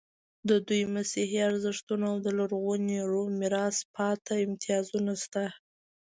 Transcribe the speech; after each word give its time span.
د 0.49 0.51
دوی 0.67 0.83
مسیحي 0.95 1.39
ارزښتونه 1.49 2.05
او 2.11 2.17
د 2.25 2.27
لرغوني 2.39 2.97
روم 3.11 3.29
میراث 3.41 3.77
پاتې 3.95 4.33
امتیازونه 4.47 5.13
شته. 5.23 5.45